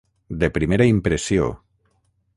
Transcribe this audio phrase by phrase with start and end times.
[0.43, 1.47] De primera impressió.